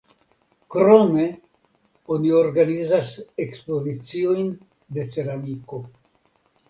[0.75, 1.25] Krome
[2.15, 3.11] oni organizas
[3.47, 4.51] ekspoziciojn
[4.97, 5.83] de ceramiko.